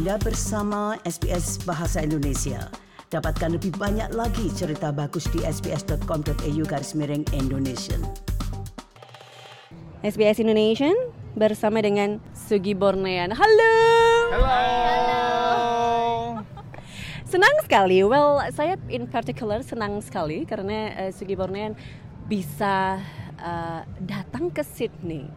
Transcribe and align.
Anda 0.00 0.16
bersama 0.16 0.96
SBS 1.04 1.60
Bahasa 1.68 2.00
Indonesia. 2.00 2.72
Dapatkan 3.12 3.52
lebih 3.52 3.76
banyak 3.76 4.16
lagi 4.16 4.48
cerita 4.56 4.88
bagus 4.96 5.28
di 5.28 5.44
sbs.com.au 5.44 6.62
garis 6.64 6.96
miring 6.96 7.20
Indonesia. 7.36 8.00
SBS 10.00 10.40
Indonesia 10.40 10.88
bersama 11.36 11.84
dengan 11.84 12.16
Sugi 12.32 12.72
Bornean. 12.72 13.28
Halo. 13.28 13.76
Halo. 14.40 14.56
Senang 17.28 17.60
sekali. 17.60 18.00
Well, 18.00 18.40
saya 18.56 18.80
in 18.88 19.04
particular 19.04 19.60
senang 19.60 20.00
sekali 20.00 20.48
karena 20.48 20.96
uh, 20.96 21.10
Sugi 21.12 21.36
Bornean 21.36 21.76
bisa 22.24 23.04
uh, 23.36 23.84
datang 24.00 24.48
ke 24.48 24.64
Sydney. 24.64 25.28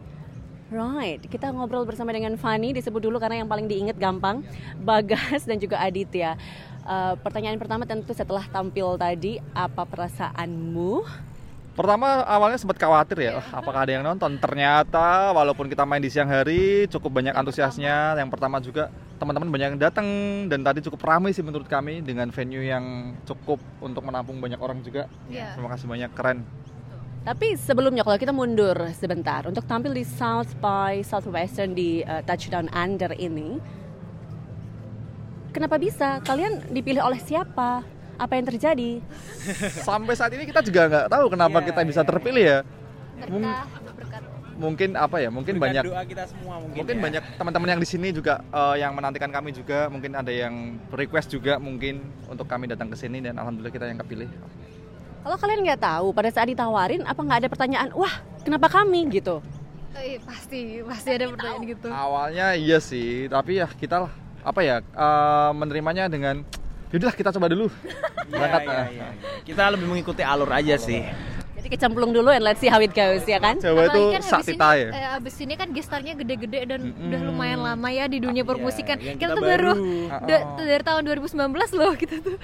Right, 0.74 1.22
kita 1.22 1.54
ngobrol 1.54 1.86
bersama 1.86 2.10
dengan 2.10 2.34
Fanny 2.34 2.74
disebut 2.74 2.98
dulu 2.98 3.22
karena 3.22 3.38
yang 3.38 3.46
paling 3.46 3.70
diingat 3.70 3.94
gampang, 3.94 4.42
Bagas 4.82 5.46
dan 5.46 5.62
juga 5.62 5.78
Aditya. 5.78 6.34
Uh, 6.82 7.14
pertanyaan 7.22 7.62
pertama 7.62 7.86
tentu 7.86 8.10
setelah 8.10 8.42
tampil 8.50 8.98
tadi, 8.98 9.38
apa 9.54 9.86
perasaanmu? 9.86 11.06
Pertama 11.78 12.26
awalnya 12.26 12.58
sempat 12.58 12.74
khawatir 12.82 13.22
ya, 13.22 13.38
apakah 13.54 13.86
ada 13.86 13.94
yang 13.94 14.02
nonton? 14.02 14.34
Ternyata 14.42 15.30
walaupun 15.30 15.70
kita 15.70 15.86
main 15.86 16.02
di 16.02 16.10
siang 16.10 16.26
hari 16.26 16.90
cukup 16.90 17.22
banyak 17.22 17.34
antusiasnya. 17.38 18.18
Yang 18.18 18.30
pertama 18.34 18.58
juga 18.58 18.90
teman-teman 19.22 19.54
banyak 19.54 19.68
yang 19.74 19.80
datang 19.82 20.06
dan 20.50 20.66
tadi 20.66 20.82
cukup 20.82 21.06
ramai 21.06 21.30
sih 21.30 21.46
menurut 21.46 21.70
kami 21.70 22.02
dengan 22.02 22.34
venue 22.34 22.66
yang 22.66 23.14
cukup 23.22 23.62
untuk 23.78 24.02
menampung 24.02 24.42
banyak 24.42 24.58
orang 24.58 24.82
juga. 24.82 25.06
Iya. 25.30 25.54
Terima 25.54 25.70
kasih 25.70 25.86
banyak, 25.86 26.10
keren. 26.18 26.63
Tapi 27.24 27.56
sebelumnya 27.56 28.04
kalau 28.04 28.20
kita 28.20 28.36
mundur 28.36 28.76
sebentar 28.92 29.48
untuk 29.48 29.64
tampil 29.64 29.96
di 29.96 30.04
South 30.04 30.52
by 30.60 31.00
Southwestern 31.00 31.72
di 31.72 32.04
uh, 32.04 32.20
Touchdown 32.20 32.68
Under 32.68 33.16
ini, 33.16 33.56
kenapa 35.48 35.80
bisa? 35.80 36.20
Kalian 36.20 36.68
dipilih 36.68 37.00
oleh 37.00 37.16
siapa? 37.16 37.80
Apa 38.20 38.32
yang 38.36 38.44
terjadi? 38.52 39.00
Sampai 39.88 40.20
saat 40.20 40.36
ini 40.36 40.44
kita 40.44 40.60
juga 40.60 40.84
nggak 40.84 41.06
tahu 41.08 41.24
kenapa 41.32 41.64
Iya, 41.64 41.66
kita 41.72 41.80
bisa 41.88 42.02
iya. 42.04 42.08
terpilih 42.12 42.44
ya. 42.44 42.58
berkah 43.16 43.64
berkat 43.96 44.22
Mungkin 44.54 44.90
apa 44.94 45.16
ya? 45.18 45.30
Mungkin 45.32 45.54
Berkat 45.58 45.66
banyak 45.80 45.84
doa 45.88 46.02
kita 46.06 46.24
semua 46.30 46.54
mungkin. 46.60 46.76
mungkin 46.78 46.96
ya. 46.96 47.02
banyak 47.02 47.22
teman-teman 47.40 47.68
yang 47.74 47.80
di 47.80 47.88
sini 47.88 48.08
juga 48.12 48.44
eh, 48.52 48.76
yang 48.84 48.92
menantikan 48.94 49.32
kami 49.32 49.50
juga 49.50 49.88
mungkin 49.88 50.12
ada 50.12 50.30
yang 50.30 50.76
request 50.92 51.32
juga 51.32 51.56
mungkin 51.56 52.04
untuk 52.28 52.46
kami 52.46 52.68
datang 52.70 52.86
ke 52.86 52.96
sini 53.00 53.18
dan 53.18 53.34
alhamdulillah 53.34 53.72
kita 53.72 53.88
yang 53.88 53.98
kepilih 53.98 54.28
Kalau 55.24 55.36
kalian 55.36 55.60
nggak 55.64 55.80
tahu 55.80 56.06
pada 56.12 56.28
saat 56.28 56.46
ditawarin 56.46 57.02
apa 57.02 57.16
nggak 57.16 57.38
ada 57.40 57.48
pertanyaan, 57.48 57.88
wah 57.96 58.12
kenapa 58.44 58.68
kami 58.70 59.08
gitu? 59.10 59.40
eh, 59.94 60.18
pasti 60.20 60.82
pasti 60.82 61.08
ada 61.08 61.30
pertanyaan 61.30 61.62
gitu 61.64 61.86
awalnya 61.86 62.50
iya 62.52 62.82
sih 62.82 63.30
tapi 63.30 63.56
ya 63.56 63.70
kita 63.70 64.02
lah 64.02 64.12
apa 64.42 64.60
ya 64.60 64.82
eh, 64.82 65.50
menerimanya 65.54 66.10
dengan 66.10 66.42
yaudahlah 66.90 67.14
kita 67.14 67.30
coba 67.30 67.46
dulu 67.46 67.70
Iya, 67.70 68.30
berangkat 68.34 68.60
iya, 68.60 68.74
nah. 68.74 68.86
iya. 68.90 69.06
Kita 69.46 69.62
lebih 69.70 69.86
mengikuti 69.86 70.20
alur 70.20 70.48
aja 70.48 70.74
sih. 70.76 71.04
Jadi 71.54 71.68
kecemplung 71.70 72.10
dulu 72.10 72.28
and 72.28 72.42
let's 72.42 72.58
see 72.58 72.66
how 72.66 72.76
it 72.76 72.90
goes 72.90 73.22
ya 73.22 73.38
kan? 73.38 73.56
Jawa 73.56 73.86
itu 73.86 74.00
kan 74.10 74.22
saktita 74.22 74.68
ini, 74.74 74.82
ya 74.82 74.90
eh, 74.90 75.16
abis 75.16 75.34
ini 75.38 75.54
kan 75.54 75.68
gestarnya 75.70 76.12
gede-gede 76.14 76.60
dan 76.66 76.80
Mm-mm. 76.82 77.08
udah 77.08 77.20
lumayan 77.22 77.60
lama 77.60 77.88
ya 77.88 78.04
di 78.04 78.18
dunia 78.18 78.42
permusikan. 78.42 78.98
Iya, 78.98 79.14
kita 79.14 79.30
kita 79.30 79.32
tuh 79.32 79.44
baru 79.44 79.72
baru. 79.72 80.26
da- 80.26 80.44
dari 80.58 80.82
tahun 80.82 81.02
2019 81.06 81.78
loh 81.78 81.92
kita 81.94 82.16
tuh. 82.18 82.36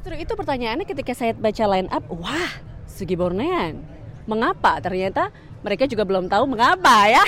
Justru 0.00 0.16
itu 0.16 0.32
pertanyaannya 0.32 0.88
ketika 0.88 1.12
saya 1.12 1.36
baca 1.36 1.64
line 1.76 1.84
up, 1.92 2.00
wah 2.08 2.48
Sugi 2.88 3.20
Bornean. 3.20 3.84
Mengapa? 4.24 4.80
Ternyata 4.80 5.28
mereka 5.60 5.84
juga 5.84 6.08
belum 6.08 6.24
tahu 6.24 6.48
mengapa 6.48 7.04
ya. 7.04 7.20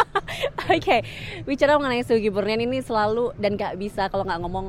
Oke, 0.72 1.04
bicara 1.44 1.76
mengenai 1.76 2.00
Sugi 2.08 2.32
Bornean 2.32 2.64
ini 2.64 2.80
selalu 2.80 3.36
dan 3.36 3.60
gak 3.60 3.76
bisa 3.76 4.08
kalau 4.08 4.24
nggak 4.24 4.40
ngomong 4.40 4.66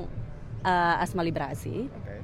uh, 0.68 1.00
asma 1.00 1.24
liberasi. 1.24 1.88
Oke. 1.88 2.16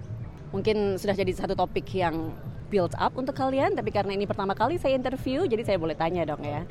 Mungkin 0.51 0.99
sudah 0.99 1.15
jadi 1.15 1.31
satu 1.31 1.55
topik 1.55 1.87
yang 1.95 2.35
build 2.67 2.91
up 2.99 3.15
untuk 3.15 3.39
kalian, 3.39 3.71
tapi 3.71 3.95
karena 3.95 4.19
ini 4.19 4.27
pertama 4.27 4.51
kali 4.51 4.75
saya 4.75 4.99
interview, 4.99 5.47
jadi 5.47 5.63
saya 5.63 5.79
boleh 5.79 5.95
tanya 5.95 6.27
dong 6.27 6.43
ya. 6.43 6.67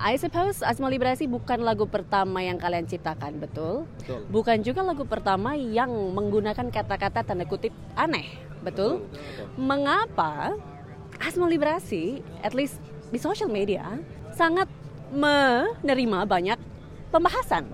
I 0.00 0.16
suppose 0.16 0.64
Asma 0.64 0.88
Liberasi 0.88 1.28
bukan 1.28 1.60
lagu 1.60 1.84
pertama 1.84 2.40
yang 2.40 2.56
kalian 2.56 2.88
ciptakan, 2.88 3.36
betul? 3.36 3.84
Betul. 4.00 4.24
Bukan 4.32 4.64
juga 4.64 4.80
lagu 4.80 5.04
pertama 5.04 5.52
yang 5.52 5.92
menggunakan 5.92 6.72
kata-kata 6.72 7.20
tanda 7.20 7.44
kutip 7.44 7.76
aneh, 7.92 8.24
betul? 8.64 9.04
Mengapa 9.60 10.56
Asma 11.20 11.44
Liberasi, 11.44 12.24
at 12.40 12.56
least 12.56 12.80
di 13.12 13.20
social 13.20 13.52
media, 13.52 14.00
sangat 14.32 14.66
menerima 15.12 16.24
banyak 16.24 16.58
pembahasan? 17.12 17.68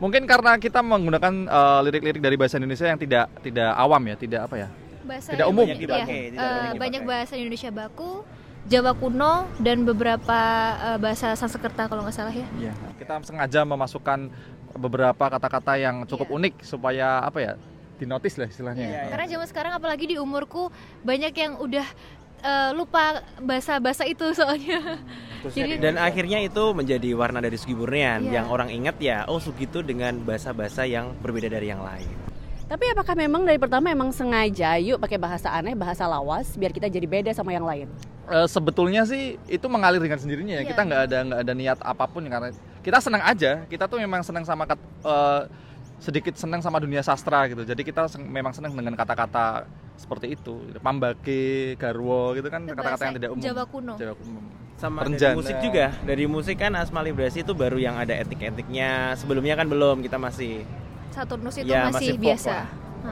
mungkin 0.00 0.24
karena 0.24 0.56
kita 0.56 0.80
menggunakan 0.80 1.44
eh, 1.44 1.80
lirik-lirik 1.84 2.24
dari 2.24 2.32
bahasa 2.40 2.56
Indonesia 2.56 2.88
yang 2.88 2.96
tidak 2.96 3.28
tidak 3.44 3.68
awam 3.76 4.00
ya 4.08 4.16
tidak 4.16 4.48
apa 4.48 4.56
ya 4.56 4.68
Bahasa 5.00 5.32
Tidak 5.32 5.48
umum. 5.48 5.64
Banyak 5.64 5.80
dipakai, 5.80 6.20
eh, 6.20 6.24
tidak 6.36 6.44
banyak 6.44 6.76
banyak 6.76 7.00
dipakai. 7.02 7.10
bahasa 7.24 7.34
Indonesia 7.40 7.70
baku, 7.72 8.12
Jawa 8.66 8.92
kuno 8.92 9.48
dan 9.58 9.82
beberapa 9.82 10.40
eh, 10.76 10.98
bahasa 11.00 11.32
Sanskerta 11.32 11.88
kalau 11.88 12.04
nggak 12.04 12.14
salah 12.14 12.34
ya. 12.34 12.46
Iya. 12.58 12.72
kita 13.00 13.24
sengaja 13.24 13.64
memasukkan 13.64 14.28
beberapa 14.76 15.24
kata-kata 15.26 15.74
yang 15.74 16.04
cukup 16.04 16.28
Iya. 16.28 16.36
unik 16.36 16.54
supaya 16.62 17.06
apa 17.20 17.38
ya 17.40 17.52
dinotis 17.96 18.36
lah 18.36 18.46
istilahnya 18.46 18.84
Iya, 18.84 19.00
iya. 19.00 19.10
Karena 19.10 19.26
zaman 19.28 19.46
sekarang 19.46 19.72
apalagi 19.74 20.04
di 20.06 20.16
umurku 20.16 20.68
banyak 21.00 21.32
yang 21.32 21.52
udah 21.58 21.86
eh, 22.40 22.70
lupa 22.72 23.20
bahasa-bahasa 23.38 24.04
itu 24.04 24.24
soalnya. 24.32 25.00
Jadi 25.40 25.80
Dan 25.80 25.96
akhirnya 25.96 26.38
itu 26.38 26.72
menjadi 26.72 27.12
warna 27.12 27.40
dari 27.40 27.56
Sugi 27.56 27.72
Burnian 27.72 28.28
Iya. 28.28 28.40
yang 28.40 28.46
orang 28.48 28.68
ingat 28.68 29.00
ya, 29.00 29.24
oh 29.24 29.40
Sugi 29.40 29.64
itu 29.64 29.80
dengan 29.80 30.20
bahasa-bahasa 30.20 30.84
yang 30.84 31.16
berbeda 31.18 31.48
dari 31.48 31.68
yang 31.68 31.80
lain. 31.80 32.29
Tapi 32.70 32.86
apakah 32.86 33.18
memang 33.18 33.42
dari 33.42 33.58
pertama 33.58 33.90
emang 33.90 34.14
sengaja 34.14 34.78
yuk 34.78 35.02
pakai 35.02 35.18
bahasa 35.18 35.50
aneh, 35.50 35.74
bahasa 35.74 36.06
lawas 36.06 36.54
biar 36.54 36.70
kita 36.70 36.86
jadi 36.86 37.02
beda 37.02 37.34
sama 37.34 37.50
yang 37.50 37.66
lain? 37.66 37.90
Eh, 38.30 38.46
sebetulnya 38.46 39.02
sih 39.02 39.34
itu 39.50 39.66
mengalir 39.66 39.98
dengan 39.98 40.22
sendirinya 40.22 40.54
ya. 40.54 40.62
Iya. 40.62 40.70
Kita 40.70 40.82
nggak 40.86 41.02
ada 41.10 41.18
nggak 41.26 41.40
ada 41.42 41.52
niat 41.58 41.78
apa 41.82 42.06
pun 42.06 42.22
karena 42.30 42.54
kita 42.86 43.02
senang 43.02 43.26
aja. 43.26 43.66
Kita 43.66 43.90
tuh 43.90 43.98
memang 43.98 44.22
senang 44.22 44.46
sama 44.46 44.70
kat- 44.70 44.78
eh, 45.02 45.42
sedikit 45.98 46.38
senang 46.38 46.62
sama 46.62 46.78
dunia 46.78 47.02
sastra 47.02 47.50
gitu. 47.50 47.66
Jadi 47.66 47.82
kita 47.82 48.06
sen- 48.06 48.30
memang 48.30 48.54
senang 48.54 48.70
dengan 48.70 48.94
kata-kata 48.94 49.66
seperti 49.98 50.38
itu. 50.38 50.62
Pambage, 50.78 51.74
garwo 51.74 52.38
gitu 52.38 52.46
kan 52.54 52.70
kata-kata 52.70 53.02
yang 53.02 53.16
tidak 53.18 53.30
umum. 53.34 53.42
Jawa 53.50 53.64
kuno. 53.66 53.94
Jawa 53.98 54.14
umum. 54.22 54.44
Sama 54.78 55.02
dari 55.02 55.18
Renjana. 55.18 55.36
musik 55.36 55.56
juga. 55.58 55.86
Dari 56.06 56.24
musik 56.30 56.56
kan 56.56 56.72
Asma 56.78 57.02
Librasi 57.02 57.42
itu 57.42 57.50
baru 57.50 57.82
yang 57.82 57.98
ada 57.98 58.14
etik-etiknya. 58.14 59.18
Sebelumnya 59.18 59.58
kan 59.58 59.66
belum, 59.66 60.06
kita 60.06 60.16
masih 60.16 60.62
Saturnus 61.10 61.56
itu 61.58 61.70
ya 61.70 61.90
masih, 61.90 62.14
folk 62.14 62.22
biasa. 62.22 62.50
lah, 62.54 62.66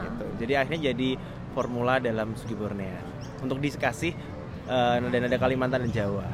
gitu. 0.05 0.25
Jadi 0.45 0.53
akhirnya 0.55 0.81
jadi 0.95 1.11
formula 1.53 1.99
dalam 1.99 2.33
Sugi 2.39 2.55
Borneo 2.55 2.99
untuk 3.43 3.59
dikasih 3.59 4.13
eh, 4.69 4.97
nada-nada 5.03 5.37
Kalimantan 5.37 5.89
dan 5.89 5.93
Jawa. 5.93 6.27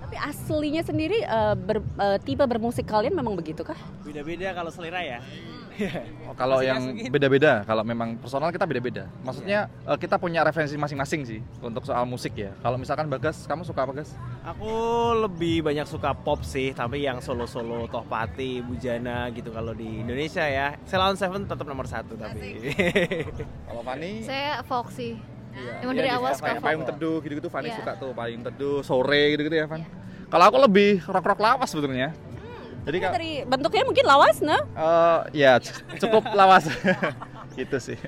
Tapi 0.00 0.16
aslinya 0.16 0.82
sendiri 0.82 1.22
eh, 1.22 1.54
ber- 1.54 1.86
eh, 1.98 2.18
tipe 2.22 2.42
bermusik 2.42 2.86
kalian 2.86 3.14
memang 3.14 3.34
begitu 3.34 3.62
kah? 3.62 3.78
Beda-beda 4.02 4.50
kalau 4.54 4.70
selera 4.70 5.02
ya. 5.02 5.18
Oh, 6.26 6.34
kalau 6.34 6.60
yang 6.60 6.78
beda-beda, 7.08 7.64
kalau 7.64 7.82
memang 7.82 8.14
personal 8.16 8.48
kita 8.48 8.64
beda-beda. 8.64 9.08
Maksudnya 9.20 9.66
eh, 9.66 9.98
kita 9.98 10.16
punya 10.16 10.40
referensi 10.40 10.74
masing-masing 10.74 11.20
sih 11.24 11.40
untuk 11.58 11.82
soal 11.82 12.04
musik 12.04 12.34
ya. 12.34 12.52
Kalau 12.60 12.76
misalkan 12.76 13.06
Bagas, 13.06 13.44
kamu 13.44 13.64
suka 13.64 13.82
apa 13.82 13.92
Gas? 13.96 14.14
Aku 14.44 14.70
lebih 15.16 15.62
banyak 15.62 15.84
suka 15.84 16.12
pop 16.12 16.40
sih, 16.40 16.70
tapi 16.70 17.04
yang 17.04 17.18
solo-solo 17.18 17.86
Tohpati, 17.86 18.60
Bujana 18.60 19.28
gitu 19.30 19.50
kalau 19.50 19.72
di 19.72 20.00
Indonesia 20.00 20.44
ya. 20.44 20.76
Ceylon 20.84 21.16
Seven 21.16 21.44
tetap 21.44 21.64
nomor 21.64 21.84
satu 21.84 22.14
tapi. 22.14 22.60
Kalau 23.68 23.82
Fani? 23.82 24.22
Saya 24.22 24.60
folk 24.62 24.90
sih. 24.90 25.16
Emang 25.82 25.98
Iya, 25.98 26.06
dari 26.06 26.10
awal 26.14 26.30
suka 26.32 26.62
payung 26.62 26.86
teduh 26.86 27.18
gitu-gitu 27.20 27.50
Fani 27.50 27.74
Iya. 27.74 27.82
suka 27.82 27.98
tuh 27.98 28.14
payung 28.14 28.42
teduh 28.42 28.86
sore 28.86 29.34
gitu-gitu 29.34 29.56
ya 29.56 29.66
Fan. 29.66 29.82
Kalau 30.30 30.44
aku 30.46 30.58
lebih 30.62 31.02
rock-rock 31.10 31.42
lawas 31.42 31.66
sebetulnya. 31.66 32.14
Jadi 32.80 32.96
dari 33.00 33.32
bentuknya 33.44 33.84
mungkin 33.84 34.04
lawas, 34.08 34.40
nah? 34.40 34.60
eh, 34.64 35.20
ya 35.36 35.60
cukup 36.00 36.24
lawas 36.32 36.64
gitu 37.58 37.76
sih. 37.76 37.98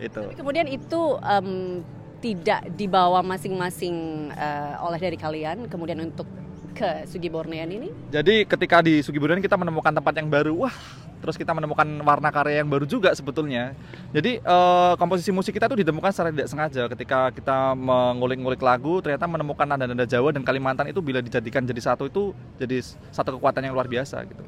Itu. 0.00 0.32
Kemudian 0.34 0.66
itu 0.66 1.20
em, 1.22 1.80
tidak 2.20 2.66
dibawa 2.74 3.20
masing-masing 3.22 4.28
eh, 4.32 4.74
oleh 4.82 4.98
dari 4.98 5.16
kalian, 5.16 5.68
kemudian 5.70 6.00
untuk 6.02 6.26
ke 6.74 7.04
Sugi 7.06 7.28
Bornean 7.28 7.68
ini? 7.70 7.88
Jadi 8.08 8.46
ketika 8.46 8.80
di 8.80 9.02
Sugiburan 9.04 9.42
kita 9.42 9.58
menemukan 9.58 9.92
tempat 9.92 10.14
yang 10.16 10.28
baru, 10.30 10.66
wah, 10.66 10.76
terus 11.20 11.36
kita 11.36 11.52
menemukan 11.52 11.86
warna 12.02 12.32
karya 12.32 12.64
yang 12.64 12.68
baru 12.68 12.88
juga 12.88 13.12
sebetulnya. 13.12 13.76
Jadi 14.10 14.40
eh, 14.40 14.92
komposisi 14.96 15.30
musik 15.30 15.52
kita 15.54 15.68
tuh 15.68 15.78
ditemukan 15.78 16.10
secara 16.10 16.32
tidak 16.32 16.48
sengaja 16.48 16.82
ketika 16.96 17.30
kita 17.30 17.76
mengulik-ngulik 17.76 18.60
lagu, 18.60 18.98
ternyata 19.04 19.28
menemukan 19.28 19.68
nada-nada 19.68 20.08
Jawa 20.08 20.32
dan 20.32 20.42
Kalimantan 20.42 20.88
itu 20.88 20.98
bila 21.04 21.20
dijadikan 21.20 21.62
jadi 21.62 21.80
satu 21.80 22.08
itu 22.08 22.32
jadi 22.56 22.80
satu 23.12 23.36
kekuatan 23.36 23.68
yang 23.68 23.76
luar 23.76 23.86
biasa 23.86 24.24
gitu. 24.24 24.42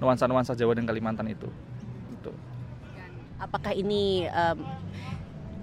Nuansa-nuansa 0.00 0.56
Jawa 0.56 0.72
dan 0.74 0.88
Kalimantan 0.88 1.28
itu. 1.30 1.46
Gitu. 2.18 2.32
Apakah 3.38 3.76
ini 3.76 4.24
em, 4.24 4.58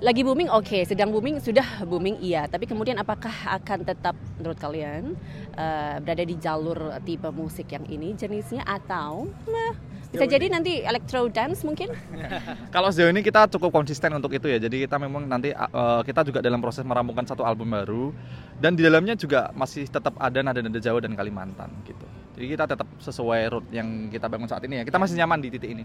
lagi 0.01 0.25
booming 0.25 0.49
oke, 0.49 0.81
sedang 0.81 1.13
booming 1.13 1.37
sudah 1.37 1.85
booming 1.85 2.17
iya. 2.25 2.49
Tapi 2.49 2.65
kemudian 2.65 2.97
apakah 2.97 3.33
akan 3.61 3.85
tetap 3.85 4.17
menurut 4.41 4.57
kalian 4.57 5.13
eh, 5.53 5.95
berada 6.01 6.25
di 6.25 6.35
jalur 6.41 6.97
tipe 7.05 7.29
musik 7.29 7.69
yang 7.69 7.85
ini 7.85 8.17
jenisnya 8.17 8.65
atau 8.65 9.29
meh, 9.45 9.73
bisa 10.11 10.27
jadi 10.27 10.51
nanti 10.51 10.83
electro 10.83 11.31
dance 11.31 11.63
mungkin? 11.63 11.87
Kalau 12.75 12.91
sejauh 12.91 13.15
ini 13.15 13.23
kita 13.23 13.47
cukup 13.47 13.71
konsisten 13.71 14.11
untuk 14.11 14.35
itu 14.35 14.43
ya. 14.43 14.59
Jadi 14.59 14.83
kita 14.83 14.99
memang 14.99 15.23
nanti 15.23 15.55
uh, 15.55 16.03
kita 16.03 16.27
juga 16.27 16.43
dalam 16.43 16.59
proses 16.59 16.83
merampungkan 16.83 17.23
satu 17.23 17.47
album 17.47 17.71
baru 17.71 18.11
dan 18.59 18.75
di 18.75 18.83
dalamnya 18.83 19.15
juga 19.15 19.55
masih 19.55 19.87
tetap 19.87 20.19
ada 20.19 20.43
nada-nada 20.43 20.75
Jawa 20.83 20.99
dan 20.99 21.15
Kalimantan 21.15 21.71
gitu. 21.87 22.03
Jadi 22.35 22.45
kita 22.51 22.67
tetap 22.67 22.87
sesuai 22.99 23.41
route 23.55 23.69
yang 23.71 24.11
kita 24.11 24.27
bangun 24.27 24.51
saat 24.51 24.67
ini 24.67 24.79
ya. 24.79 24.83
Kita 24.83 24.99
masih 24.99 25.15
nyaman 25.15 25.39
di 25.39 25.47
titik 25.47 25.71
ini. 25.71 25.83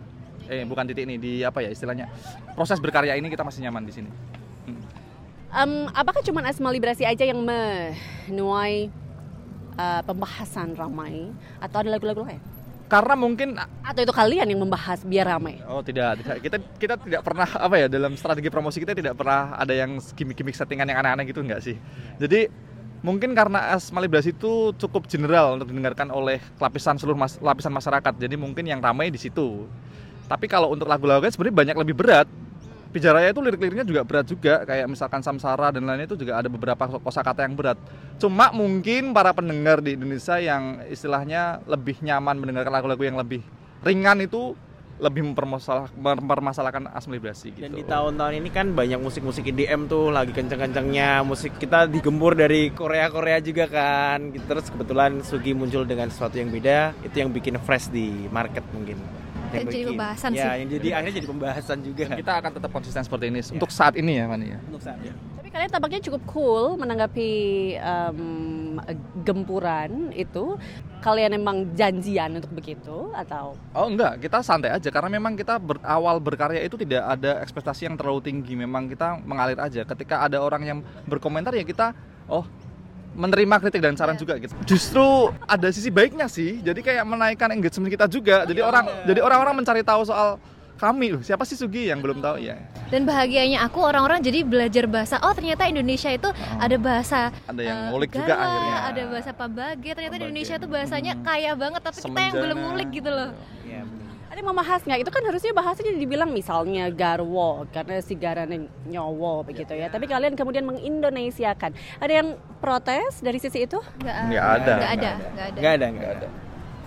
Eh 0.50 0.66
bukan 0.66 0.82
titik 0.90 1.06
ini 1.06 1.22
di 1.22 1.32
apa 1.46 1.62
ya 1.62 1.70
istilahnya. 1.70 2.10
Proses 2.58 2.82
berkarya 2.82 3.14
ini 3.14 3.30
kita 3.30 3.46
masih 3.46 3.62
nyaman 3.62 3.86
di 3.86 3.92
sini. 3.94 4.10
Hmm. 4.66 4.82
Em, 5.54 5.72
apakah 5.94 6.26
cuma 6.26 6.42
Asma 6.42 6.74
Librasi 6.74 7.06
aja 7.06 7.22
yang 7.22 7.38
menuai 7.46 8.90
eh, 9.78 10.02
pembahasan 10.02 10.74
ramai 10.74 11.30
atau 11.62 11.86
ada 11.86 11.94
lagu-lagu 11.94 12.26
lain? 12.26 12.55
Karena 12.86 13.14
mungkin 13.18 13.58
Atau 13.82 14.06
itu 14.06 14.14
kalian 14.14 14.46
yang 14.46 14.62
membahas 14.62 15.02
biar 15.02 15.26
ramai? 15.26 15.58
Oh 15.66 15.82
tidak, 15.82 16.22
tidak. 16.22 16.36
Kita 16.42 16.56
kita 16.78 16.94
tidak 17.02 17.22
pernah 17.26 17.46
apa 17.46 17.74
ya 17.74 17.86
dalam 17.90 18.14
strategi 18.14 18.46
promosi 18.46 18.78
kita 18.78 18.94
tidak 18.94 19.18
pernah 19.18 19.58
ada 19.58 19.74
yang 19.74 19.98
gimmick-gimmick 19.98 20.54
settingan 20.54 20.86
yang 20.86 21.02
aneh-aneh 21.02 21.26
gitu 21.26 21.42
enggak 21.42 21.62
sih. 21.66 21.74
Jadi 22.22 22.46
mungkin 23.02 23.34
karena 23.34 23.74
Asma 23.74 23.98
Librasi 24.02 24.34
itu 24.34 24.70
cukup 24.78 25.10
general 25.10 25.58
untuk 25.58 25.70
didengarkan 25.70 26.14
oleh 26.14 26.38
lapisan 26.62 26.98
seluruh 26.98 27.18
mas- 27.18 27.42
lapisan 27.42 27.74
masyarakat. 27.74 28.14
Jadi 28.22 28.34
mungkin 28.38 28.62
yang 28.66 28.78
ramai 28.78 29.10
di 29.10 29.18
situ. 29.18 29.66
Tapi 30.26 30.46
kalau 30.46 30.74
untuk 30.74 30.86
lagu-lagu 30.86 31.22
kan 31.22 31.30
sebenarnya 31.30 31.56
banyak 31.66 31.76
lebih 31.82 31.94
berat. 31.94 32.26
Pijaraya 32.96 33.28
itu 33.28 33.44
lirik-liriknya 33.44 33.84
juga 33.84 34.00
berat 34.08 34.24
juga 34.24 34.64
kayak 34.64 34.88
misalkan 34.88 35.20
Samsara 35.20 35.68
dan 35.68 35.84
lainnya 35.84 36.08
itu 36.08 36.16
juga 36.16 36.40
ada 36.40 36.48
beberapa 36.48 36.96
kosakata 36.96 37.44
yang 37.44 37.52
berat. 37.52 37.76
Cuma 38.16 38.48
mungkin 38.56 39.12
para 39.12 39.36
pendengar 39.36 39.84
di 39.84 40.00
Indonesia 40.00 40.40
yang 40.40 40.80
istilahnya 40.88 41.60
lebih 41.68 42.00
nyaman 42.00 42.40
mendengarkan 42.40 42.72
lagu-lagu 42.72 43.04
yang 43.04 43.20
lebih 43.20 43.44
ringan 43.84 44.24
itu 44.24 44.56
lebih 44.96 45.28
mempermasalah, 45.28 45.92
mempermasalahkan 45.92 46.88
Asma 46.88 47.20
Librasi 47.20 47.52
gitu. 47.52 47.68
Dan 47.68 47.76
di 47.76 47.84
tahun-tahun 47.84 48.40
ini 48.40 48.48
kan 48.48 48.72
banyak 48.72 48.96
musik-musik 48.96 49.44
EDM 49.44 49.92
tuh 49.92 50.08
lagi 50.08 50.32
kenceng-kencengnya 50.32 51.20
musik 51.20 51.60
kita 51.60 51.84
digembur 51.84 52.32
dari 52.32 52.72
Korea-Korea 52.72 53.44
juga 53.44 53.68
kan. 53.68 54.32
Terus 54.32 54.72
kebetulan 54.72 55.20
Sugi 55.20 55.52
muncul 55.52 55.84
dengan 55.84 56.08
sesuatu 56.08 56.40
yang 56.40 56.48
beda, 56.48 56.96
itu 57.04 57.12
yang 57.20 57.28
bikin 57.28 57.60
fresh 57.60 57.92
di 57.92 58.24
market 58.32 58.64
mungkin. 58.72 59.25
Yang 59.46 59.62
Jadi 59.62 59.70
bikin- 59.72 59.88
pembahasan 59.92 60.30
ya, 60.30 60.42
sih. 60.42 60.48
yang 60.58 60.68
jadi 60.70 60.88
akhirnya 60.92 61.14
jadi 61.16 61.28
pembahasan 61.28 61.78
juga. 61.80 62.04
kita 62.12 62.32
akan 62.36 62.50
tetap 62.52 62.70
konsisten 62.70 63.02
seperti 63.02 63.24
ini 63.28 63.40
untuk 63.52 63.70
saat 63.70 63.94
ini 63.94 64.12
ya 64.14 64.24
Fani 64.26 64.46
ya. 64.48 64.58
Untuk 64.64 64.82
saat 64.82 64.98
ini. 64.98 65.14
Tapi 65.36 65.48
kalian 65.48 65.70
tampaknya 65.70 66.00
cukup 66.02 66.22
cool 66.26 66.64
menanggapi 66.76 67.30
em, 67.76 68.18
gempuran 69.22 69.90
itu. 70.12 70.58
Kalian 70.96 71.38
emang 71.38 71.70
janjian 71.72 72.34
untuk 72.34 72.50
begitu 72.50 73.12
atau? 73.12 73.54
Oh 73.70 73.86
enggak, 73.86 74.18
kita 74.18 74.42
santai 74.42 74.74
aja 74.74 74.88
karena 74.88 75.06
memang 75.08 75.38
kita 75.38 75.54
berawal 75.56 76.18
berkarya 76.18 76.58
itu 76.60 76.74
tidak 76.74 77.06
ada 77.06 77.38
ekspektasi 77.40 77.86
yang 77.86 77.94
terlalu 77.94 78.24
tinggi. 78.24 78.58
Memang 78.58 78.90
kita 78.90 79.20
mengalir 79.20 79.54
aja. 79.56 79.86
Ketika 79.86 80.20
ada 80.20 80.42
orang 80.42 80.62
yang 80.64 80.78
berkomentar 81.04 81.54
ya 81.54 81.62
kita 81.62 81.94
oh 82.26 82.42
menerima 83.16 83.56
kritik 83.58 83.80
dan 83.80 83.96
saran 83.96 84.14
juga 84.14 84.36
gitu. 84.36 84.52
Justru 84.62 85.04
ada 85.42 85.68
sisi 85.68 85.88
baiknya 85.88 86.28
sih. 86.28 86.60
Jadi 86.60 86.80
kayak 86.80 87.02
menaikkan 87.02 87.48
engagement 87.50 87.88
kita 87.88 88.06
juga. 88.06 88.44
Jadi 88.44 88.60
orang 88.60 88.84
jadi 89.02 89.20
orang-orang 89.20 89.54
mencari 89.56 89.80
tahu 89.80 90.04
soal 90.04 90.36
kami 90.76 91.16
loh. 91.16 91.22
Siapa 91.24 91.40
sih 91.42 91.56
Sugi 91.56 91.88
yang 91.88 91.98
belum 91.98 92.20
tahu 92.20 92.36
ya? 92.36 92.60
Dan 92.86 93.02
bahagianya 93.02 93.64
aku 93.64 93.80
orang-orang 93.80 94.20
jadi 94.20 94.44
belajar 94.44 94.84
bahasa. 94.84 95.16
Oh 95.18 95.32
ternyata 95.32 95.64
Indonesia 95.64 96.12
itu 96.12 96.28
ada 96.54 96.76
bahasa 96.76 97.32
Ada 97.48 97.58
yang 97.58 97.78
eh, 97.80 97.88
ngulik 97.88 98.10
juga 98.12 98.28
Gala, 98.28 98.44
akhirnya. 98.44 98.76
Ada 98.84 99.02
bahasa 99.08 99.30
Pambage. 99.32 99.80
Ternyata 99.80 99.96
di 99.96 100.04
Pambage. 100.04 100.20
Indonesia 100.22 100.54
tuh 100.60 100.68
bahasanya 100.68 101.12
Hmm. 101.16 101.24
kaya 101.24 101.52
banget 101.56 101.80
tapi 101.80 101.98
kita 101.98 102.20
yang 102.20 102.34
belum 102.36 102.44
Semenjana. 102.52 102.64
ngulik 102.68 102.88
gitu 102.92 103.10
loh. 103.10 103.30
Ya, 103.64 103.80
bener. 103.82 104.05
Ada 104.36 104.44
membahas 104.44 104.84
nggak? 104.84 105.00
Itu 105.00 105.08
kan 105.08 105.24
harusnya 105.24 105.56
bahasanya 105.56 105.96
dibilang 105.96 106.28
misalnya 106.28 106.92
garwo 106.92 107.64
karena 107.72 108.04
si 108.04 108.12
garane 108.12 108.68
nyowo 108.84 109.40
begitu 109.40 109.72
ya. 109.72 109.88
Tapi 109.88 110.04
kalian 110.04 110.36
kemudian 110.36 110.68
mengindonesiakan. 110.68 111.72
Ada 111.96 112.12
yang 112.12 112.28
protes 112.60 113.24
dari 113.24 113.40
sisi 113.40 113.64
itu? 113.64 113.80
Nggak, 113.96 114.16
Nggak 114.28 114.44
ada. 114.44 114.74
Nggak 114.76 114.92
ada. 114.92 115.12
Nggak 115.16 115.32
Nggak 115.32 115.46
ada. 115.48 115.56
Nggak 115.56 115.72
ada, 115.72 115.86
nggak 115.88 116.10
ada. 116.12 116.26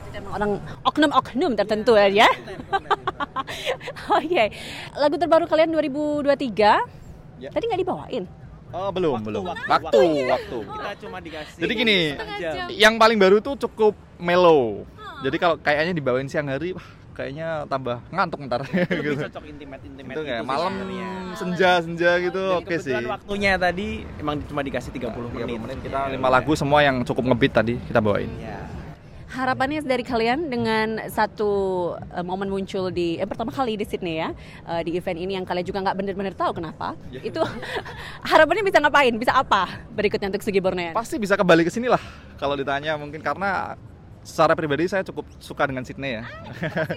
Itu 0.05 0.15
emang 0.21 0.33
orang 0.37 0.51
oknum-oknum 0.85 1.51
tertentu 1.57 1.93
ya. 1.97 2.29
Oke, 4.13 4.43
lagu 4.93 5.15
terbaru 5.17 5.49
kalian 5.49 5.73
2023 5.73 6.85
Ya. 7.39 7.49
tadi 7.49 7.65
nggak 7.65 7.81
dibawain. 7.81 8.29
Oh, 8.69 8.93
belum, 8.93 9.17
Waktu, 9.17 9.25
belum. 9.25 9.43
waktu, 9.49 9.65
Waktu, 9.65 10.01
waktu. 10.29 10.57
Kita 10.61 10.91
cuma 11.01 11.17
dikasih. 11.17 11.57
Jadi 11.57 11.73
gini, 11.73 11.97
Setengah 12.13 12.37
jam. 12.37 12.53
jam. 12.53 12.67
yang 12.69 12.93
paling 13.01 13.17
baru 13.17 13.41
tuh 13.41 13.57
cukup 13.57 13.97
mellow. 14.21 14.85
Jadi 15.25 15.41
kalau 15.41 15.57
kayaknya 15.57 15.97
dibawain 15.97 16.29
siang 16.29 16.45
hari, 16.45 16.77
wah 16.77 16.98
kayaknya 17.19 17.67
tambah 17.67 17.99
ngantuk 18.07 18.39
ntar 18.47 18.63
Itu 18.63 18.95
gitu. 19.05 19.19
cocok 19.21 19.43
intimate 19.45 19.83
intimate 19.83 20.15
Itu 20.15 20.21
kayak 20.23 20.39
sih 20.39 20.47
malam 20.47 20.71
sebenarnya. 20.73 21.09
senja 21.35 21.71
senja 21.83 22.11
gitu, 22.17 22.43
Dan 22.49 22.59
oke 22.63 22.75
sih. 22.79 22.95
waktunya 23.05 23.51
tadi 23.55 23.87
emang 24.15 24.39
cuma 24.47 24.63
dikasih 24.63 24.89
30 24.89 25.11
30 25.11 25.35
menit. 25.35 25.59
menit 25.59 25.79
kita 25.83 25.99
lima 26.09 26.31
lagu 26.31 26.55
semua 26.55 26.79
yang 26.79 27.03
cukup 27.03 27.27
ngebeat 27.27 27.53
tadi 27.53 27.75
kita 27.83 27.99
bawain. 27.99 28.31
Ya. 28.39 28.63
Harapannya 29.29 29.85
dari 29.85 30.01
kalian 30.01 30.49
dengan 30.49 31.05
satu 31.05 31.51
eh, 32.09 32.25
momen 32.25 32.49
muncul 32.49 32.89
di 32.89 33.13
eh, 33.13 33.29
pertama 33.29 33.53
kali 33.53 33.77
di 33.77 33.85
Sydney 33.85 34.17
ya 34.17 34.33
eh, 34.65 34.81
di 34.81 34.97
event 34.97 35.15
ini 35.15 35.37
yang 35.37 35.45
kalian 35.45 35.61
juga 35.61 35.85
nggak 35.85 35.95
benar-benar 35.95 36.33
tahu 36.33 36.57
kenapa 36.57 36.97
itu 37.13 37.37
harapannya 38.25 38.65
bisa 38.65 38.81
ngapain 38.81 39.13
bisa 39.13 39.37
apa 39.37 39.85
berikutnya 39.93 40.33
untuk 40.33 40.41
Sugi 40.41 40.57
Bornean 40.57 40.97
Pasti 40.97 41.21
bisa 41.21 41.37
kembali 41.37 41.61
ke 41.61 41.69
sini 41.69 41.85
lah 41.85 42.01
kalau 42.41 42.57
ditanya 42.57 42.97
mungkin 42.97 43.21
karena 43.21 43.77
secara 44.23 44.53
pribadi 44.53 44.85
saya 44.85 45.03
cukup 45.05 45.25
suka 45.39 45.65
dengan 45.67 45.83
Sydney 45.83 46.19
ya. 46.19 46.23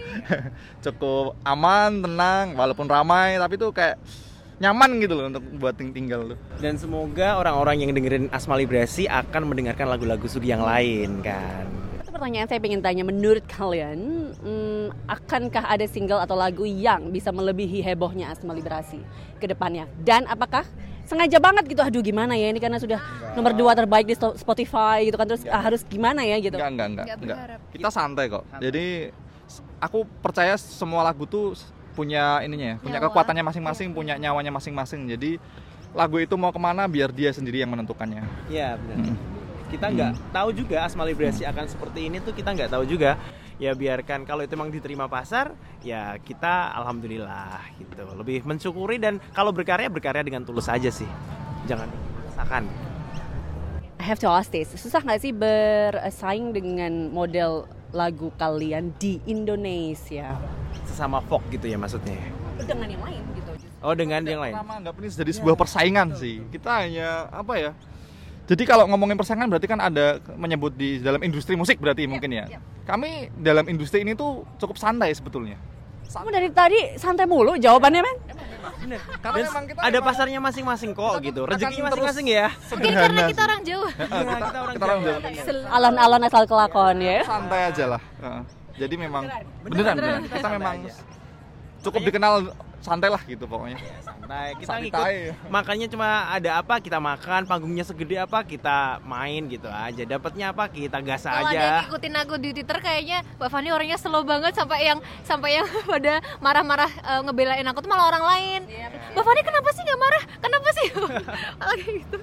cukup 0.85 1.39
aman, 1.47 2.03
tenang, 2.03 2.47
walaupun 2.59 2.87
ramai 2.87 3.39
tapi 3.39 3.55
tuh 3.57 3.71
kayak 3.71 3.97
nyaman 4.63 5.03
gitu 5.03 5.19
loh 5.19 5.27
untuk 5.27 5.43
buat 5.59 5.75
ting- 5.75 5.95
tinggal 5.95 6.35
tuh. 6.35 6.39
Dan 6.63 6.79
semoga 6.79 7.39
orang-orang 7.43 7.83
yang 7.83 7.91
dengerin 7.91 8.31
Asma 8.31 8.55
Librasi 8.55 9.11
akan 9.11 9.51
mendengarkan 9.51 9.91
lagu-lagu 9.91 10.23
Sugi 10.31 10.55
yang 10.55 10.63
lain 10.63 11.19
kan. 11.25 11.67
Pertanyaan 12.13 12.47
saya 12.47 12.61
ingin 12.63 12.85
tanya 12.85 13.03
menurut 13.03 13.43
kalian 13.51 14.31
hmm, 14.37 15.11
akankah 15.11 15.65
ada 15.65 15.89
single 15.89 16.23
atau 16.23 16.39
lagu 16.39 16.63
yang 16.63 17.11
bisa 17.11 17.33
melebihi 17.35 17.83
hebohnya 17.83 18.31
Asma 18.31 18.55
Librasi 18.55 19.03
ke 19.43 19.51
depannya 19.51 19.91
dan 20.07 20.29
apakah 20.31 20.63
sengaja 21.13 21.39
banget 21.39 21.65
gitu 21.69 21.81
aduh 21.81 22.01
gimana 22.01 22.33
ya 22.33 22.49
ini 22.49 22.57
karena 22.57 22.81
sudah 22.81 22.97
nomor 23.33 23.53
dua 23.53 23.77
terbaik 23.77 24.09
di 24.09 24.17
Spotify 24.17 25.05
gitu 25.05 25.15
kan 25.15 25.29
terus 25.29 25.45
ah, 25.47 25.61
harus 25.61 25.85
gimana 25.85 26.25
ya 26.25 26.41
gitu 26.41 26.57
Enggak, 26.57 26.73
enggak, 26.73 26.89
enggak, 26.89 27.05
Nggak 27.05 27.37
enggak. 27.37 27.61
Kita 27.71 27.89
santai 27.89 28.25
kok. 28.27 28.45
Jadi 28.57 29.13
s- 29.45 29.61
aku 29.77 30.09
percaya 30.21 30.57
semua 30.57 31.03
lagu 31.03 31.25
tuh 31.25 31.53
punya 31.93 32.41
ininya, 32.41 32.67
ya, 32.67 32.77
punya 32.79 32.99
Nyawa. 32.99 33.13
kekuatannya 33.13 33.45
masing-masing, 33.45 33.89
punya 33.93 34.15
nyawanya 34.17 34.49
masing-masing. 34.51 35.05
Jadi 35.07 35.37
lagu 35.93 36.17
itu 36.17 36.33
mau 36.35 36.49
ke 36.49 36.57
mana 36.57 36.89
biar 36.89 37.13
dia 37.13 37.29
sendiri 37.29 37.61
yang 37.61 37.69
menentukannya. 37.69 38.25
Iya 38.49 38.81
benar. 38.81 39.13
Mm. 39.13 39.17
Kita 39.69 39.87
nggak 39.89 40.11
tahu 40.33 40.49
juga 40.55 40.77
Asma 40.83 41.05
Librasi 41.05 41.45
akan 41.45 41.65
seperti 41.65 42.09
ini 42.09 42.17
tuh 42.19 42.33
kita 42.33 42.49
nggak 42.51 42.73
tahu 42.73 42.85
juga. 42.85 43.21
Ya 43.63 43.79
biarkan 43.79 44.27
kalau 44.27 44.43
itu 44.43 44.59
emang 44.59 44.75
diterima 44.75 45.07
pasar, 45.07 45.55
ya 45.87 46.19
kita 46.19 46.75
alhamdulillah 46.83 47.63
gitu. 47.79 48.03
Lebih 48.19 48.43
mensyukuri 48.43 48.99
dan 48.99 49.23
kalau 49.31 49.55
berkarya 49.55 49.87
berkarya 49.87 50.27
dengan 50.27 50.43
tulus 50.43 50.67
aja 50.67 50.91
sih. 50.91 51.07
Jangan 51.71 51.87
dipaksakan. 51.87 52.67
I 54.03 54.05
have 54.11 54.19
to 54.19 54.27
ask 54.27 54.51
this 54.51 54.75
susah 54.75 54.99
nggak 54.99 55.23
sih 55.23 55.31
bersaing 55.31 56.51
dengan 56.51 57.15
model 57.15 57.71
lagu 57.95 58.35
kalian 58.35 58.91
di 58.99 59.23
Indonesia 59.31 60.35
Sesama 60.91 61.23
folk 61.23 61.47
gitu 61.55 61.71
ya 61.71 61.79
maksudnya. 61.79 62.19
dengan 62.59 62.91
yang 62.91 62.99
lain 63.07 63.23
gitu 63.39 63.51
Oh 63.83 63.95
dengan 63.95 64.27
yang 64.27 64.43
lain. 64.43 64.59
Pertama 64.59 64.75
anggap 64.83 64.95
ini 64.99 65.07
jadi 65.07 65.33
sebuah 65.39 65.55
persaingan 65.55 66.19
sih. 66.19 66.43
Kita 66.51 66.83
hanya 66.83 67.31
apa 67.31 67.55
ya? 67.59 67.71
Jadi 68.43 68.63
kalau 68.65 68.85
ngomongin 68.85 69.15
persaingan 69.15 69.47
berarti 69.47 69.65
kan 69.65 69.79
ada 69.79 70.19
menyebut 70.35 70.75
di 70.75 70.99
dalam 70.99 71.23
industri 71.23 71.55
musik 71.55 71.79
berarti 71.79 72.05
mungkin 72.05 72.31
ya. 72.33 72.45
iya. 72.49 72.59
Kami 72.83 73.31
dalam 73.39 73.65
industri 73.67 74.03
ini 74.03 74.13
tuh 74.13 74.43
cukup 74.59 74.77
santai 74.77 75.11
sebetulnya. 75.13 75.57
kamu 76.05 76.29
dari 76.29 76.49
tadi 76.53 76.77
santai 76.95 77.25
mulu 77.25 77.57
jawabannya 77.57 78.03
men 78.03 78.17
Bener. 78.83 79.01
Karena 79.17 79.39
Dan 79.39 79.47
memang 79.49 79.65
kita 79.65 79.79
ada 79.81 79.89
memang- 79.89 80.05
pasarnya 80.05 80.41
masing-masing 80.43 80.91
kok 80.93 81.13
Kita 81.15 81.25
gitu. 81.25 81.41
Rezekinya 81.47 81.71
terus 81.71 81.87
masing-masing 82.05 82.27
ya. 82.29 82.47
Mungkin 82.69 82.93
karena 82.93 83.21
kita 83.25 83.43
orang 83.43 83.61
Jawa. 83.63 83.89
Iya, 83.89 83.97
kita 83.97 84.59
orang 84.59 84.75
kita 84.75 84.85
orang 84.85 85.01
Jawa. 85.01 85.17
Jawa. 85.17 85.31
bener. 85.33 85.73
alon-alon 85.73 86.23
asal 86.23 86.43
kelakon 86.45 86.97
ya 87.01 87.19
santai 87.25 87.61
aja 87.65 87.85
lah. 87.89 88.03
Heeh. 88.21 88.43
Jadi 88.75 88.95
memang 88.99 89.23
Beneran, 89.25 89.45
beneran, 89.63 89.95
beneran, 89.95 89.95
beneran. 90.21 90.23
kita 90.35 90.49
memang 90.51 90.75
cukup 91.81 92.01
dikenal 92.03 92.33
santai 92.83 93.09
lah 93.09 93.23
gitu 93.25 93.47
pokoknya. 93.47 93.79
santai 94.03 94.49
kita 94.59 94.71
Santai. 94.75 94.83
ngikut 94.91 95.49
makanya 95.49 95.87
cuma 95.87 96.09
ada 96.29 96.51
apa 96.59 96.83
kita 96.83 96.99
makan 96.99 97.47
panggungnya 97.47 97.87
segede 97.87 98.19
apa 98.19 98.43
kita 98.43 98.99
main 99.07 99.47
gitu 99.47 99.71
aja 99.71 100.03
dapatnya 100.03 100.51
apa 100.51 100.67
kita 100.67 100.99
gas 100.99 101.25
Kalau 101.25 101.47
ada 101.47 101.55
yang 101.55 101.63
aja 101.63 101.83
ngikutin 101.87 102.15
aku 102.27 102.35
di 102.43 102.51
Twitter 102.53 102.79
kayaknya 102.83 103.19
Mbak 103.39 103.49
Fani 103.49 103.69
orangnya 103.71 103.99
slow 103.99 104.27
banget 104.27 104.53
sampai 104.59 104.79
yang 104.83 104.99
sampai 105.23 105.63
yang 105.63 105.67
pada 105.93 106.19
marah-marah 106.43 106.91
eh, 106.91 107.21
ngebelain 107.23 107.67
aku 107.71 107.79
tuh 107.81 107.91
malah 107.91 108.11
orang 108.11 108.25
lain. 108.27 108.61
Mbak 109.15 109.25
Fani 109.25 109.41
kenapa 109.47 109.69
sih 109.71 109.83
nggak 109.87 110.01
marah? 110.01 110.23
Kenapa 110.43 110.69
sih? 110.75 110.87
Malah 111.59 111.77
kayak 111.79 111.95
gitu. 112.03 112.17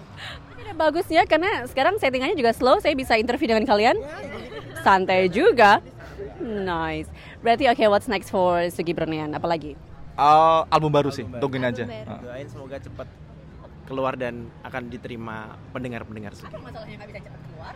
Ada 0.60 0.74
bagusnya 0.75 1.22
karena 1.24 1.50
sekarang 1.72 1.96
settingannya 1.98 2.36
juga 2.36 2.51
slow, 2.51 2.78
saya 2.84 2.94
bisa 2.94 3.16
interview 3.16 3.48
dengan 3.56 3.63
kalian. 3.63 3.96
Santai 4.84 5.32
juga. 5.32 5.80
Nice. 6.39 7.08
Berarti 7.39 7.72
oke, 7.72 7.84
what's 7.88 8.12
next 8.12 8.32
for 8.32 8.68
Sugi 8.72 8.92
Brunian? 8.92 9.32
Apalagi? 9.32 9.88
Eh, 10.19 10.61
album 10.69 10.91
baru 10.91 11.09
sih, 11.09 11.21
Album 11.21 11.31
baru. 11.31 11.41
tungguin 11.41 11.63
aja. 11.63 11.83
Album 11.83 11.95
baru. 11.97 12.11
Ah. 12.11 12.19
doain 12.21 12.47
semoga 12.47 12.77
cepat 12.77 13.07
keluar 13.85 14.13
dan 14.13 14.35
akan 14.61 14.81
diterima 14.85 15.38
pendengar-pendengar 15.71 16.31
Sugi. 16.33 16.51
Masalahnya 16.51 16.95
nggak 16.97 17.09
bisa 17.09 17.19
cepat 17.23 17.41
keluar. 17.43 17.73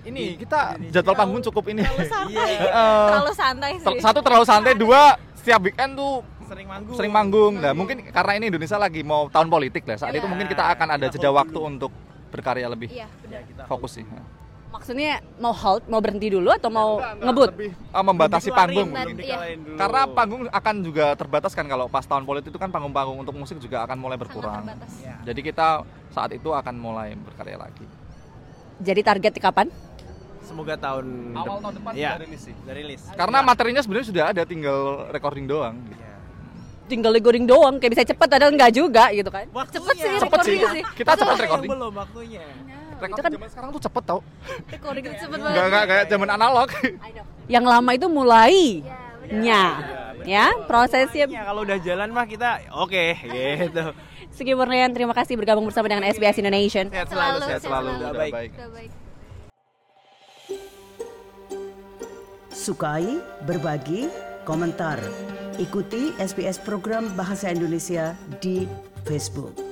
Ini 0.00 0.22
kita 0.36 0.60
jadwal 0.90 1.14
panggung 1.14 1.42
cukup 1.42 1.64
ini. 1.68 1.82
Iya. 1.82 2.44
Eh, 2.68 3.08
Terlalu 3.08 3.32
santai 3.32 3.72
sih. 3.76 3.86
ter- 3.86 4.02
satu 4.02 4.20
terlalu 4.20 4.44
santai, 4.44 4.72
dua 4.74 5.00
setiap 5.32 5.60
weekend 5.62 5.94
tuh 5.94 6.20
Sering 6.44 6.66
manggung. 6.66 6.96
sering 6.96 7.12
manggung. 7.12 7.52
Nah, 7.56 7.72
mungkin 7.72 7.96
karena 8.06 8.32
ini 8.34 8.48
Indonesia 8.48 8.76
lagi 8.76 9.00
mau 9.02 9.28
tahun 9.28 9.46
politik 9.46 9.84
lah. 9.84 9.96
Saat 9.96 10.12
itu 10.12 10.20
Iya. 10.20 10.26
mungkin 10.26 10.46
kita 10.46 10.64
akan 10.66 10.88
ada 10.90 11.06
Kita 11.06 11.14
jeda 11.18 11.30
waktu 11.30 11.54
dulu. 11.54 11.68
untuk 11.68 11.92
berkarya 12.28 12.66
lebih 12.66 12.88
Iya, 12.90 13.08
benar. 13.20 13.42
Kita 13.44 13.62
fokus 13.64 13.92
sih. 13.94 14.04
Maksudnya 14.68 15.24
mau 15.40 15.50
halt, 15.50 15.88
mau 15.88 15.96
berhenti 15.98 16.28
dulu 16.28 16.52
atau 16.52 16.68
mau 16.68 17.00
ngebut? 17.00 17.48
Lebih 17.56 17.72
eh, 17.72 18.04
membatasi 18.04 18.52
Dikeluarin, 18.52 18.68
panggung 18.76 18.88
mungkin. 18.92 19.16
iya. 19.24 19.36
dulu. 19.56 19.76
Karena 19.80 20.00
panggung 20.06 20.42
akan 20.46 20.74
juga 20.84 21.06
terbatas 21.16 21.52
kan 21.56 21.64
kalau 21.64 21.86
pas 21.88 22.04
tahun 22.04 22.24
politik 22.28 22.52
itu 22.52 22.60
kan 22.60 22.68
panggung-panggung 22.68 23.16
untuk 23.16 23.32
musik 23.32 23.56
juga 23.58 23.88
akan 23.88 23.96
mulai 23.96 24.20
berkurang. 24.20 24.68
Iya. 25.00 25.32
Jadi 25.32 25.40
kita 25.40 25.82
saat 26.12 26.36
itu 26.36 26.52
akan 26.52 26.74
mulai 26.76 27.16
berkarya 27.16 27.56
lagi. 27.56 27.84
Jadi 28.78 29.00
target 29.02 29.34
kapan? 29.40 29.68
semoga 30.48 30.80
tahun 30.80 31.36
Awal 31.36 31.60
tahun 31.60 31.74
depan 31.76 31.92
sudah 31.92 32.18
rilis 32.24 32.40
sih. 32.40 32.54
udah 32.56 32.74
rilis. 32.74 33.00
Karena 33.12 33.38
materinya 33.44 33.80
sebenarnya 33.84 34.08
sudah 34.08 34.24
ada, 34.32 34.42
tinggal 34.48 34.80
recording 35.12 35.44
doang. 35.44 35.76
gitu. 35.84 36.00
Iya. 36.00 36.16
Tinggal 36.88 37.12
goreng 37.20 37.44
doang, 37.44 37.76
kayak 37.76 37.92
bisa 37.92 38.04
cepet 38.08 38.26
padahal 38.32 38.56
nggak 38.56 38.72
juga 38.72 39.12
gitu 39.12 39.28
kan? 39.28 39.44
Waktunya. 39.52 39.76
Cepet 39.84 39.94
sih, 40.00 40.08
Cepet 40.08 40.40
sih. 40.40 40.56
recording 40.56 40.72
sih. 40.72 40.82
Kita 40.96 41.10
cepat 41.20 41.34
Yang 41.36 41.44
recording. 41.44 41.70
belum 41.76 41.92
waktunya. 41.92 42.44
Recording 42.98 43.14
itu 43.14 43.22
kan- 43.22 43.32
zaman 43.32 43.48
sekarang 43.48 43.68
tuh 43.70 43.82
cepet 43.82 44.02
tau. 44.04 44.20
Recording 44.68 45.04
itu 45.04 45.14
cepet 45.16 45.36
Enggak 45.36 45.52
banget. 45.52 45.64
enggak 45.64 45.84
kayak 45.86 46.04
zaman 46.08 46.28
analog. 46.30 46.68
Yang 47.46 47.64
lama 47.64 47.90
itu 47.92 48.06
mulai 48.08 48.56
nya, 49.28 49.62
ya 50.24 50.46
prosesnya. 50.64 51.26
Ya, 51.26 51.44
kalau 51.44 51.62
udah 51.62 51.78
jalan 51.78 52.08
mah 52.08 52.24
kita 52.24 52.48
oke 52.70 53.04
gitu. 53.22 53.84
Sugi 54.34 54.52
Murnian, 54.52 54.90
terima 54.90 55.12
kasih 55.12 55.34
bergabung 55.34 55.64
bersama 55.64 55.86
dengan 55.86 56.06
SBS 56.06 56.38
Indonesia. 56.38 56.82
Sehat 56.82 57.08
Selalu, 57.08 57.36
selalu, 57.36 57.44
sehat 57.44 57.60
selalu. 57.60 57.88
selalu. 57.88 58.00
Udah 58.00 58.12
baik. 58.14 58.32
baik. 58.32 58.90
Sukai, 62.48 63.06
berbagi, 63.42 64.08
komentar. 64.42 64.98
Ikuti 65.58 66.14
SBS 66.16 66.56
program 66.56 67.10
Bahasa 67.12 67.50
Indonesia 67.50 68.14
di 68.38 68.64
Facebook. 69.02 69.67